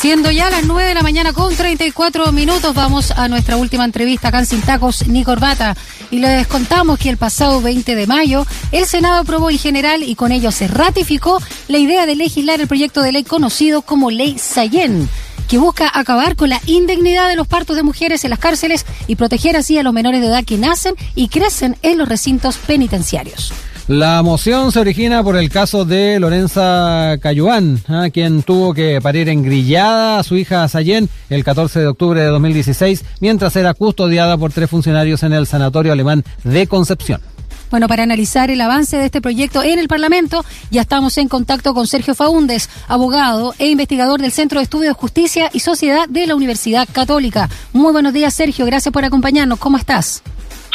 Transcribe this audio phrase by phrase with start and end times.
[0.00, 4.28] Siendo ya las 9 de la mañana con 34 minutos, vamos a nuestra última entrevista
[4.28, 5.76] acá en Sin Tacos ni Corbata.
[6.10, 10.14] Y les contamos que el pasado 20 de mayo, el Senado aprobó en general y
[10.14, 14.38] con ello se ratificó la idea de legislar el proyecto de ley conocido como Ley
[14.38, 15.06] Sayen
[15.48, 19.16] que busca acabar con la indignidad de los partos de mujeres en las cárceles y
[19.16, 23.52] proteger así a los menores de edad que nacen y crecen en los recintos penitenciarios.
[23.90, 28.06] La moción se origina por el caso de Lorenza Cayuán, ¿ah?
[28.12, 33.04] quien tuvo que parir engrillada a su hija Sayen el 14 de octubre de 2016,
[33.18, 37.20] mientras era custodiada por tres funcionarios en el sanatorio alemán de Concepción.
[37.72, 41.74] Bueno, para analizar el avance de este proyecto en el Parlamento, ya estamos en contacto
[41.74, 46.36] con Sergio Faúndes, abogado e investigador del Centro de Estudios Justicia y Sociedad de la
[46.36, 47.48] Universidad Católica.
[47.72, 48.66] Muy buenos días, Sergio.
[48.66, 49.58] Gracias por acompañarnos.
[49.58, 50.22] ¿Cómo estás?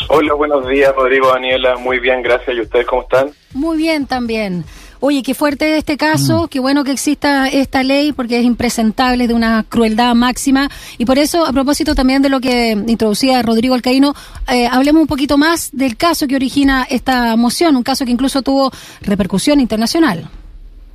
[0.10, 1.78] Hola, buenos días, Rodrigo, Daniela.
[1.78, 2.56] Muy bien, gracias.
[2.56, 3.32] ¿Y ustedes cómo están?
[3.54, 4.64] Muy bien también.
[5.00, 6.48] Oye, qué fuerte este caso, mm.
[6.48, 10.70] qué bueno que exista esta ley porque es impresentable, de una crueldad máxima.
[10.98, 14.14] Y por eso, a propósito también de lo que introducía Rodrigo Alcaíno,
[14.52, 18.42] eh, hablemos un poquito más del caso que origina esta moción, un caso que incluso
[18.42, 20.28] tuvo repercusión internacional.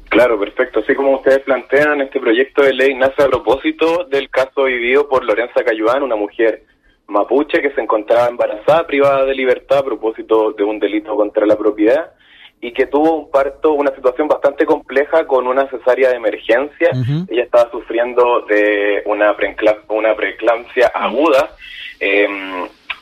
[0.08, 0.80] Claro, perfecto.
[0.80, 5.24] Así como ustedes plantean, este proyecto de ley nace a propósito del caso vivido por
[5.24, 6.64] Lorenza Cayuán, una mujer
[7.10, 11.56] mapuche que se encontraba embarazada, privada de libertad a propósito de un delito contra la
[11.56, 12.12] propiedad
[12.60, 16.90] y que tuvo un parto, una situación bastante compleja con una cesárea de emergencia.
[17.28, 19.34] Ella estaba sufriendo de una,
[19.88, 21.56] una preeclampsia aguda
[22.00, 22.26] eh,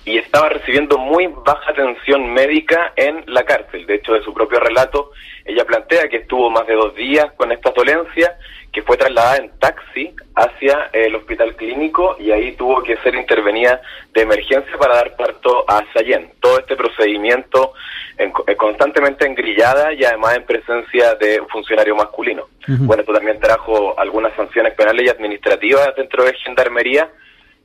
[0.09, 3.84] y estaba recibiendo muy baja atención médica en la cárcel.
[3.84, 5.11] De hecho, de su propio relato,
[5.45, 8.39] ella plantea que estuvo más de dos días con esta dolencia,
[8.73, 13.83] que fue trasladada en taxi hacia el hospital clínico y ahí tuvo que ser intervenida
[14.14, 16.33] de emergencia para dar parto a Sayen.
[16.41, 17.75] Todo este procedimiento
[18.17, 22.47] en, constantemente engrillada y además en presencia de un funcionario masculino.
[22.67, 27.11] Bueno, esto también trajo algunas sanciones penales y administrativas dentro de Gendarmería.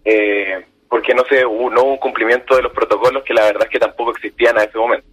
[0.03, 3.69] Eh, porque no, se, no hubo un cumplimiento de los protocolos que la verdad es
[3.71, 5.07] que tampoco existían a ese momento.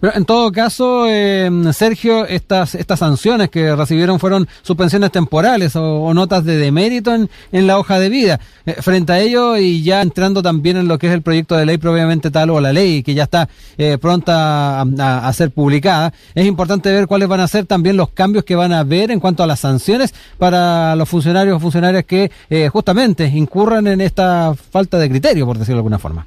[0.00, 6.12] Pero en todo caso, eh, Sergio, estas estas sanciones que recibieron fueron suspensiones temporales o,
[6.14, 8.40] notas de demérito en, en, la hoja de vida.
[8.64, 11.64] Eh, frente a ello, y ya entrando también en lo que es el proyecto de
[11.64, 13.48] ley propiamente tal o la ley que ya está
[13.78, 18.44] eh, pronta a, ser publicada, es importante ver cuáles van a ser también los cambios
[18.44, 22.30] que van a haber en cuanto a las sanciones para los funcionarios o funcionarias que
[22.72, 26.26] justamente incurran en esta falta de criterio, por decirlo de alguna forma.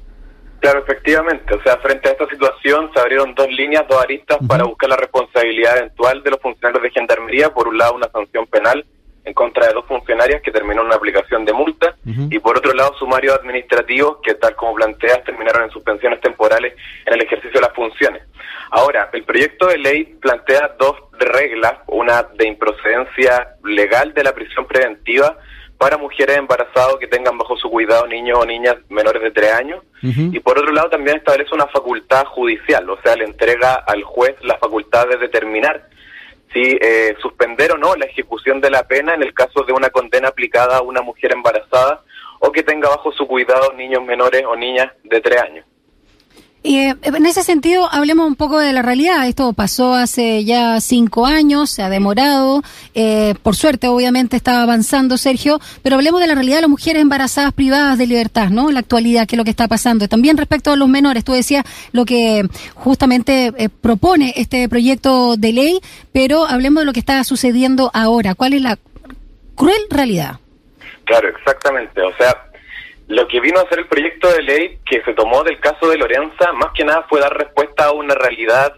[0.60, 1.54] Claro, efectivamente.
[1.54, 4.96] O sea, frente a esta situación se abrieron dos líneas, dos aristas para buscar la
[4.96, 7.52] responsabilidad eventual de los funcionarios de Gendarmería.
[7.52, 8.84] Por un lado, una sanción penal
[9.24, 12.72] en contra de dos funcionarias que terminó en una aplicación de multa y por otro
[12.72, 17.66] lado sumarios administrativos que tal como planteas terminaron en suspensiones temporales en el ejercicio de
[17.66, 18.22] las funciones.
[18.70, 24.66] Ahora, el proyecto de ley plantea dos reglas, una de improcedencia legal de la prisión
[24.66, 25.36] preventiva
[25.80, 29.82] para mujeres embarazadas que tengan bajo su cuidado niños o niñas menores de tres años.
[30.02, 34.36] Y por otro lado también establece una facultad judicial, o sea, le entrega al juez
[34.42, 35.88] la facultad de determinar
[36.52, 39.88] si eh, suspender o no la ejecución de la pena en el caso de una
[39.88, 42.02] condena aplicada a una mujer embarazada
[42.40, 45.64] o que tenga bajo su cuidado niños menores o niñas de tres años.
[46.62, 49.26] Eh, en ese sentido, hablemos un poco de la realidad.
[49.26, 52.62] Esto pasó hace ya cinco años, se ha demorado.
[52.94, 55.58] Eh, por suerte, obviamente, está avanzando, Sergio.
[55.82, 58.70] Pero hablemos de la realidad de las mujeres embarazadas privadas de libertad, ¿no?
[58.70, 60.06] La actualidad, qué es lo que está pasando.
[60.06, 65.52] También respecto a los menores, tú decías lo que justamente eh, propone este proyecto de
[65.52, 65.80] ley,
[66.12, 68.34] pero hablemos de lo que está sucediendo ahora.
[68.34, 68.78] ¿Cuál es la
[69.54, 70.40] cruel realidad?
[71.04, 72.02] Claro, exactamente.
[72.02, 72.49] O sea,
[73.10, 75.98] lo que vino a ser el proyecto de ley que se tomó del caso de
[75.98, 78.72] Lorenza, más que nada fue dar respuesta a una realidad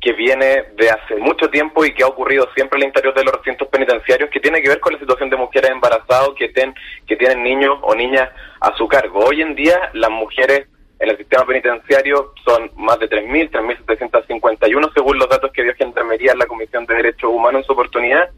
[0.00, 3.34] que viene de hace mucho tiempo y que ha ocurrido siempre al interior de los
[3.34, 6.72] recintos penitenciarios, que tiene que ver con la situación de mujeres embarazadas que, ten,
[7.08, 9.24] que tienen niños o niñas a su cargo.
[9.24, 10.68] Hoy en día las mujeres
[11.00, 16.32] en el sistema penitenciario son más de 3.000, 3.751 según los datos que dio Gendarmería
[16.32, 18.30] en la Comisión de Derechos Humanos en su oportunidad.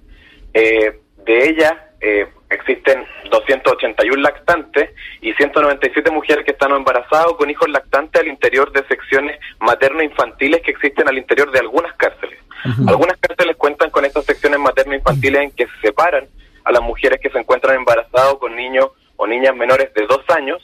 [0.54, 1.74] Eh, de ellas,
[2.06, 4.90] eh, existen 281 lactantes
[5.22, 10.60] y 197 mujeres que están embarazadas o con hijos lactantes al interior de secciones materno-infantiles
[10.60, 12.38] que existen al interior de algunas cárceles.
[12.86, 16.26] Algunas cárceles cuentan con estas secciones materno-infantiles en que se separan
[16.64, 20.62] a las mujeres que se encuentran embarazadas con niños o niñas menores de dos años,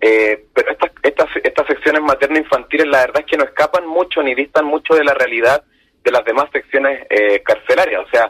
[0.00, 4.34] eh, pero estas, estas, estas secciones materno-infantiles la verdad es que no escapan mucho ni
[4.34, 5.62] distan mucho de la realidad
[6.02, 8.28] de las demás secciones eh, carcelarias, o sea,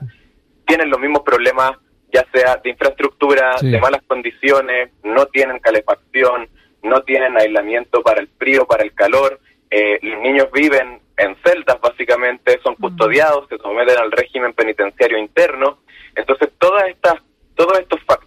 [0.67, 1.79] tienen los mismos problemas
[2.12, 6.49] ya sea de infraestructura, de malas condiciones, no tienen calefacción,
[6.83, 9.39] no tienen aislamiento para el frío, para el calor,
[9.71, 15.79] eh, los niños viven en celdas básicamente, son custodiados, se someten al régimen penitenciario interno,
[16.17, 17.15] entonces todas estas,
[17.55, 18.21] todos estos factores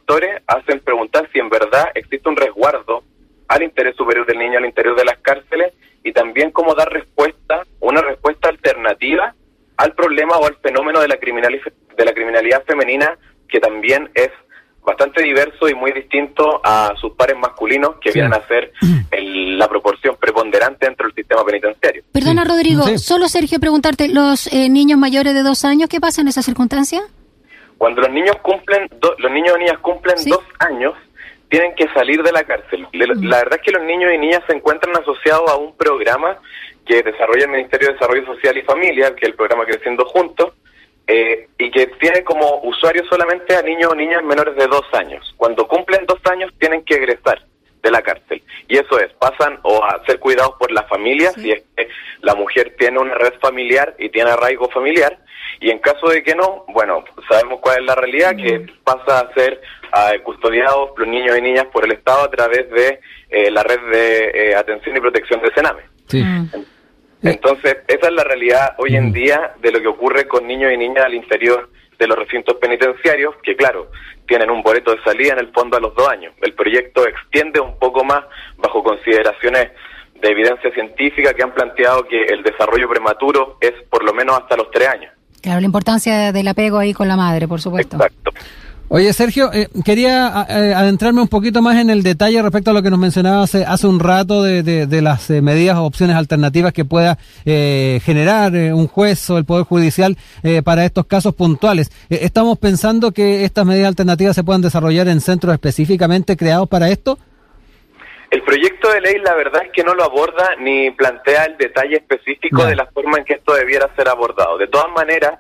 [0.84, 3.04] preguntar si en verdad existe un resguardo
[3.48, 7.66] al interés superior del niño al interior de las cárceles y también cómo dar respuesta,
[7.80, 9.34] una respuesta alternativa
[9.78, 13.18] al problema o al fenómeno de la criminalidad, de la criminalidad femenina
[13.54, 14.32] que también es
[14.84, 18.74] bastante diverso y muy distinto a sus pares masculinos que vienen a ser
[19.22, 22.04] la proporción preponderante dentro del sistema penitenciario.
[22.12, 26.30] Perdona, Rodrigo, solo Sergio preguntarte, ¿los eh, niños mayores de dos años qué pasa en
[26.30, 27.04] esa circunstancia?
[27.78, 28.90] Cuando los niños cumplen,
[29.20, 30.96] los niños y niñas cumplen dos años,
[31.50, 32.88] tienen que salir de la cárcel.
[32.92, 36.40] La verdad es que los niños y niñas se encuentran asociados a un programa
[36.88, 40.54] que desarrolla el Ministerio de Desarrollo Social y Familia, que es el programa Creciendo Juntos,
[41.08, 45.34] eh, y que tiene como usuario solamente a niños o niñas menores de dos años.
[45.38, 47.44] Cuando cumplen dos años tienen que egresar
[47.82, 48.42] de la cárcel.
[48.68, 51.90] Y eso es, pasan o a ser cuidados por la familia, si es que
[52.22, 55.20] la mujer tiene una red familiar y tiene arraigo familiar,
[55.60, 59.34] y en caso de que no, bueno, sabemos cuál es la realidad, que pasa a
[59.34, 59.62] ser
[59.94, 63.00] uh, custodiados los niños y niñas por el Estado a través de
[63.30, 65.82] eh, la red de eh, atención y protección de Sename.
[66.08, 66.24] Sí.
[67.24, 70.78] Entonces, esa es la realidad hoy en día de lo que ocurre con niños y
[70.78, 73.90] niñas al interior de los recintos penitenciarios, que claro,
[74.28, 76.34] tienen un boleto de salida en el fondo a los dos años.
[76.42, 78.24] El proyecto extiende un poco más
[78.58, 79.72] bajo consideraciones
[80.22, 84.56] de evidencia científica que han planteado que el desarrollo prematuro es por lo menos hasta
[84.56, 85.14] los tres años.
[85.42, 87.98] Claro, la importancia del apego ahí con la madre, por supuesto.
[87.98, 88.32] Exacto.
[88.96, 92.84] Oye, Sergio, eh, quería eh, adentrarme un poquito más en el detalle respecto a lo
[92.84, 96.74] que nos mencionaba hace, hace un rato de, de, las eh, medidas o opciones alternativas
[96.74, 100.16] que pueda generar un juez o el Poder Judicial
[100.64, 101.90] para estos casos puntuales.
[102.12, 107.18] ¿Estamos pensando que estas medidas alternativas se puedan desarrollar en centros específicamente creados para esto?
[108.30, 111.96] El proyecto de ley la verdad es que no lo aborda ni plantea el detalle
[111.96, 114.60] específico de la forma en que esto debiera ser abordado.
[114.60, 115.40] De todas maneras,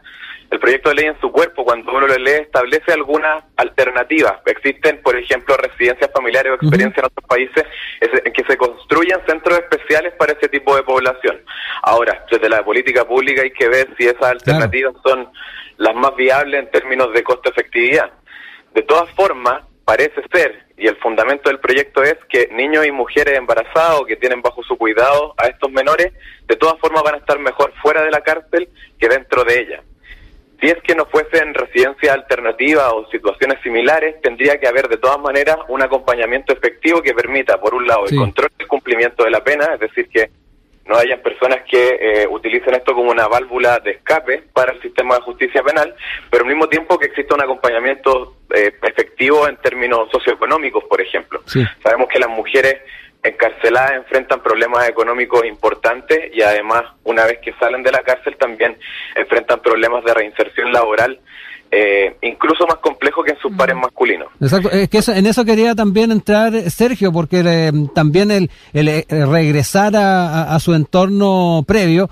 [0.53, 4.35] el proyecto de ley en su cuerpo, cuando uno lo lee, establece algunas alternativas.
[4.45, 7.65] Existen, por ejemplo, residencias familiares o experiencias en otros países
[7.99, 11.41] en que se construyen centros especiales para ese tipo de población.
[11.81, 15.27] Ahora, desde la política pública hay que ver si esas alternativas son
[15.77, 18.11] las más viables en términos de costo-efectividad.
[18.75, 23.35] De todas formas, parece ser, y el fundamento del proyecto es que niños y mujeres
[23.39, 26.13] embarazados que tienen bajo su cuidado a estos menores,
[26.47, 28.69] de todas formas van a estar mejor fuera de la cárcel
[28.99, 29.83] que dentro de ella.
[30.63, 35.19] Si es que no fuesen residencias alternativas o situaciones similares, tendría que haber de todas
[35.19, 39.43] maneras un acompañamiento efectivo que permita, por un lado, el control del cumplimiento de la
[39.43, 40.29] pena, es decir, que
[40.85, 45.15] no hayan personas que eh, utilicen esto como una válvula de escape para el sistema
[45.15, 45.93] de justicia penal,
[46.31, 51.41] pero al mismo tiempo que exista un acompañamiento eh, efectivo en términos socioeconómicos, por ejemplo.
[51.83, 52.75] Sabemos que las mujeres
[53.23, 58.77] encarceladas enfrentan problemas económicos importantes y además una vez que salen de la cárcel también
[59.15, 61.19] enfrentan problemas de reinserción laboral
[61.75, 63.57] eh, incluso más complejo que en sus mm.
[63.57, 64.27] pares masculinos.
[64.39, 69.05] Exacto, es que en eso quería también entrar Sergio, porque eh, también el, el, eh,
[69.09, 72.09] regresar a, su entorno previo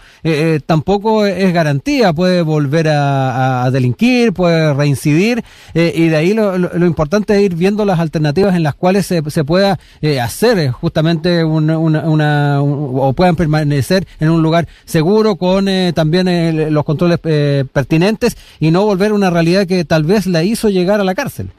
[0.66, 5.44] tampoco es garantía, puede volver a, delinquir, puede reincidir,
[5.76, 9.22] y de ahí lo, lo, importante es ir viendo las alternativas en las cuales se,
[9.30, 9.78] se pueda
[10.22, 17.20] hacer justamente una, una, o puedan permanecer en un lugar seguro con también los controles
[17.20, 21.16] pertinentes y no volver a una realidad que tal vez la hizo llegar a la
[21.16, 21.50] cárcel.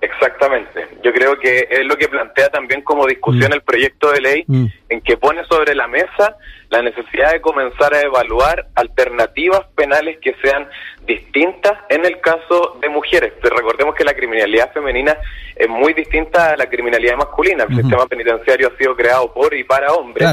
[0.00, 0.88] Exactamente.
[1.02, 3.54] Yo creo que es lo que plantea también como discusión mm.
[3.54, 4.66] el proyecto de ley, mm.
[4.88, 6.36] en que pone sobre la mesa
[6.70, 10.68] la necesidad de comenzar a evaluar alternativas penales que sean
[11.04, 13.32] distintas en el caso de mujeres.
[13.42, 15.16] recordemos que la criminalidad femenina
[15.56, 17.64] es muy distinta a la criminalidad masculina.
[17.68, 20.28] El sistema penitenciario ha sido creado por y para hombres.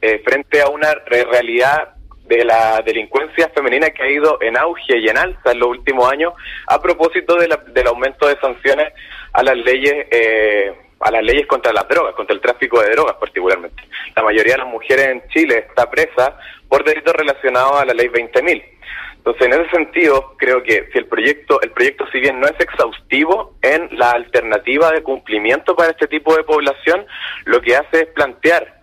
[0.00, 1.94] Eh, frente a una realidad
[2.36, 6.10] de la delincuencia femenina que ha ido en auge y en alza en los últimos
[6.10, 6.32] años
[6.66, 8.92] a propósito de del aumento de sanciones
[9.32, 13.16] a las leyes eh, a las leyes contra las drogas, contra el tráfico de drogas
[13.16, 13.82] particularmente.
[14.14, 18.06] La mayoría de las mujeres en Chile está presa por delitos relacionados a la ley
[18.06, 18.62] 20.000.
[19.16, 22.58] Entonces, en ese sentido, creo que si el proyecto, el proyecto si bien no es
[22.58, 27.04] exhaustivo en la alternativa de cumplimiento para este tipo de población,
[27.44, 28.81] lo que hace es plantear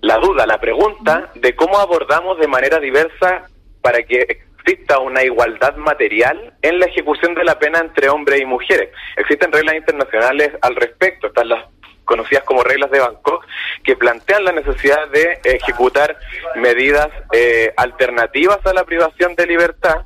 [0.00, 3.48] la duda, la pregunta de cómo abordamos de manera diversa
[3.82, 8.44] para que exista una igualdad material en la ejecución de la pena entre hombres y
[8.44, 8.90] mujeres.
[9.16, 11.64] Existen reglas internacionales al respecto, están las
[12.04, 13.46] conocidas como reglas de Bangkok,
[13.84, 16.16] que plantean la necesidad de ejecutar
[16.56, 20.02] medidas eh, alternativas a la privación de libertad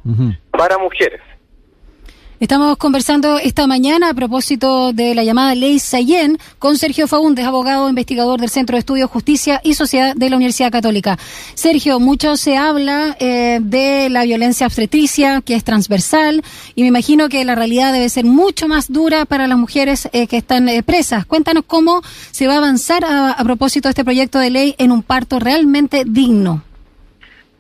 [0.50, 1.22] para mujeres.
[2.40, 7.88] Estamos conversando esta mañana a propósito de la llamada Ley Sayen con Sergio Faúndez, abogado
[7.88, 11.16] investigador del Centro de Estudios Justicia y Sociedad de la Universidad Católica.
[11.54, 16.42] Sergio, mucho se habla eh, de la violencia obstetricia, que es transversal,
[16.74, 20.26] y me imagino que la realidad debe ser mucho más dura para las mujeres eh,
[20.26, 21.26] que están eh, presas.
[21.26, 24.90] Cuéntanos cómo se va a avanzar a, a propósito de este proyecto de ley en
[24.90, 26.64] un parto realmente digno.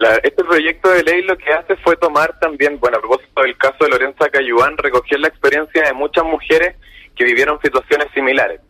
[0.04, 3.56] La, este proyecto de ley lo que hace fue tomar también, bueno, a propósito del
[3.56, 6.76] caso de Lorenza Cayuán, recoger la experiencia de muchas mujeres
[7.16, 8.60] que vivieron situaciones similares.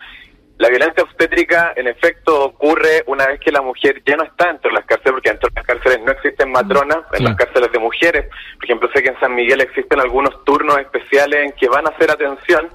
[0.58, 4.70] La violencia obstétrica, en efecto, ocurre una vez que la mujer ya no está dentro
[4.70, 7.78] de las cárceles, porque dentro de las cárceles no existen matronas, en las cárceles de
[7.80, 8.26] mujeres.
[8.54, 11.90] Por ejemplo, sé que en San Miguel existen algunos turnos especiales en que van a
[11.90, 12.70] hacer atención,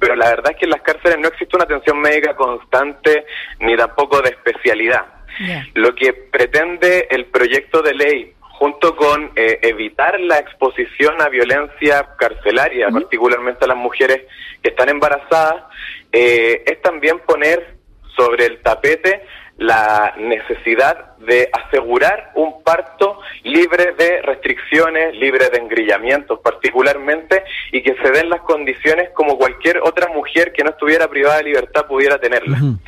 [0.00, 3.24] pero la verdad es que en las cárceles no existe una atención médica constante
[3.60, 5.06] ni tampoco de especialidad.
[5.38, 5.66] Yeah.
[5.74, 12.14] Lo que pretende el proyecto de ley, junto con eh, evitar la exposición a violencia
[12.18, 13.00] carcelaria, uh -huh.
[13.00, 14.22] particularmente a las mujeres
[14.62, 15.64] que están embarazadas,
[16.12, 17.76] eh, es también poner
[18.16, 19.22] sobre el tapete
[19.58, 27.94] la necesidad de asegurar un parto libre de restricciones, libre de engrillamientos particularmente, y que
[28.02, 32.18] se den las condiciones como cualquier otra mujer que no estuviera privada de libertad pudiera
[32.18, 32.58] tenerla.
[32.58, 32.78] Uh -huh.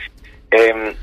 [0.50, 0.94] eh,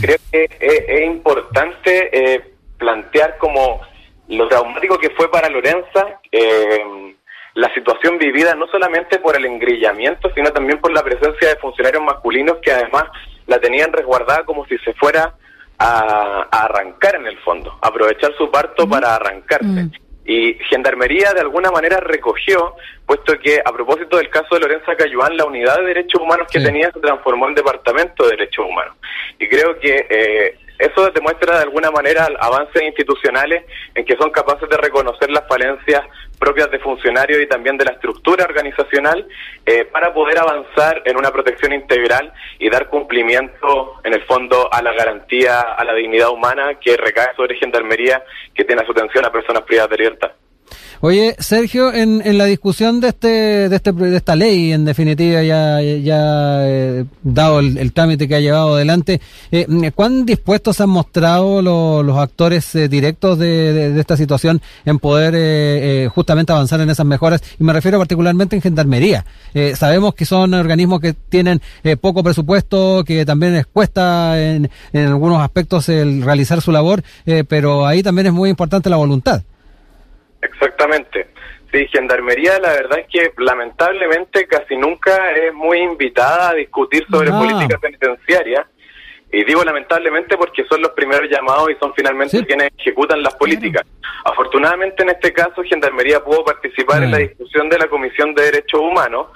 [0.00, 3.80] creo que es, es importante eh, plantear como
[4.28, 7.14] lo traumático que fue para Lorenza eh,
[7.54, 12.02] la situación vivida no solamente por el engrillamiento, sino también por la presencia de funcionarios
[12.02, 13.04] masculinos que además
[13.46, 15.34] la tenían resguardada como si se fuera
[15.78, 18.90] a, a arrancar en el fondo, aprovechar su parto mm.
[18.90, 19.66] para arrancarse.
[19.66, 19.90] Mm.
[20.28, 22.74] Y Gendarmería de alguna manera recogió,
[23.06, 26.58] puesto que a propósito del caso de Lorenza Cayuán, la unidad de derechos humanos que
[26.58, 26.66] sí.
[26.66, 28.94] tenía se transformó en Departamento de Derechos Humanos.
[29.38, 34.68] Y creo que eh, eso demuestra de alguna manera avances institucionales en que son capaces
[34.68, 36.02] de reconocer las falencias
[36.38, 39.26] propias de funcionarios y también de la estructura organizacional
[39.66, 44.80] eh, para poder avanzar en una protección integral y dar cumplimiento en el fondo a
[44.80, 48.22] la garantía a la dignidad humana que recae sobre Gendarmería
[48.54, 50.30] que tiene a su atención a personas privadas de libertad.
[51.00, 55.44] Oye, Sergio, en, en la discusión de este, de este de esta ley, en definitiva,
[55.44, 59.20] ya, ya eh, dado el, el, trámite que ha llevado adelante,
[59.52, 64.60] eh, ¿cuán dispuestos han mostrado lo, los actores eh, directos de, de, de, esta situación
[64.84, 65.38] en poder eh,
[66.04, 67.42] eh, justamente avanzar en esas mejoras?
[67.60, 69.24] Y me refiero particularmente en Gendarmería.
[69.54, 71.60] Eh, sabemos que son organismos que tienen
[72.00, 77.04] poco presupuesto, que también les cuesta en, en algunos aspectos el realizar su labor,
[77.48, 79.42] pero ahí también es muy importante la voluntad.
[80.52, 81.28] Exactamente.
[81.72, 87.30] Sí, Gendarmería la verdad es que lamentablemente casi nunca es muy invitada a discutir sobre
[87.30, 87.40] no.
[87.40, 88.66] política penitenciaria.
[89.30, 92.44] Y digo lamentablemente porque son los primeros llamados y son finalmente sí.
[92.46, 93.84] quienes ejecutan las políticas.
[94.24, 98.80] Afortunadamente en este caso Gendarmería pudo participar en la discusión de la Comisión de Derechos
[98.80, 99.26] Humanos.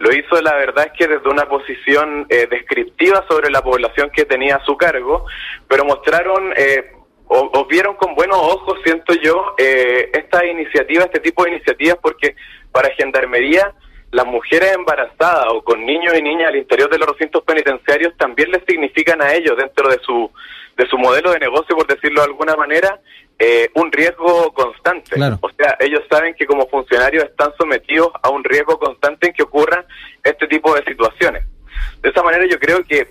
[0.00, 4.26] Lo hizo la verdad es que desde una posición eh, descriptiva sobre la población que
[4.26, 5.24] tenía a su cargo,
[5.66, 6.52] pero mostraron...
[6.54, 6.92] Eh,
[7.28, 11.98] o, o, vieron con buenos ojos, siento yo, eh, esta iniciativa, este tipo de iniciativas,
[12.02, 12.34] porque
[12.72, 13.74] para Gendarmería
[14.10, 18.50] las mujeres embarazadas o con niños y niñas al interior de los recintos penitenciarios también
[18.50, 20.30] les significan a ellos dentro de su
[20.78, 23.00] de su modelo de negocio, por decirlo de alguna manera,
[23.36, 25.16] eh, un riesgo constante.
[25.16, 25.36] Claro.
[25.40, 29.42] O sea, ellos saben que como funcionarios están sometidos a un riesgo constante en que
[29.42, 29.84] ocurran
[30.22, 31.44] este tipo de situaciones.
[32.00, 33.08] De esa manera yo creo que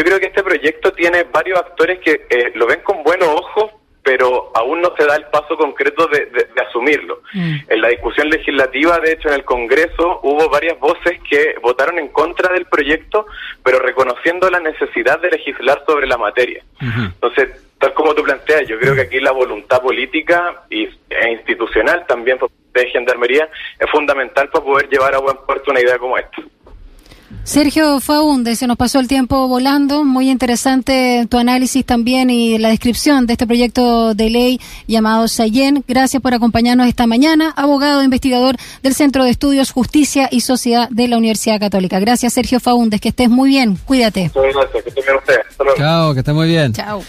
[0.00, 3.70] yo creo que este proyecto tiene varios actores que eh, lo ven con buenos ojos,
[4.02, 7.20] pero aún no se da el paso concreto de, de, de asumirlo.
[7.34, 7.56] Mm.
[7.68, 12.08] En la discusión legislativa, de hecho, en el Congreso hubo varias voces que votaron en
[12.08, 13.26] contra del proyecto,
[13.62, 16.64] pero reconociendo la necesidad de legislar sobre la materia.
[16.80, 22.06] Entonces, tal como tú planteas, yo creo que aquí la voluntad política y, e institucional
[22.06, 22.38] también
[22.72, 26.40] de Gendarmería es fundamental para poder llevar a buen puerto una idea como esta.
[27.42, 32.68] Sergio Faunde, se nos pasó el tiempo volando, muy interesante tu análisis también y la
[32.68, 35.82] descripción de este proyecto de ley llamado Sayen.
[35.88, 40.88] Gracias por acompañarnos esta mañana, abogado e investigador del Centro de Estudios Justicia y Sociedad
[40.90, 41.98] de la Universidad Católica.
[41.98, 44.30] Gracias Sergio Faundes, que estés muy bien, cuídate.
[44.34, 45.40] Muchas gracias, que bien usted.
[45.76, 46.72] Chao, que esté muy bien.
[46.72, 47.02] Chao.